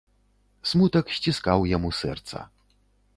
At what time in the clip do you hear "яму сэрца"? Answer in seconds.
1.75-2.37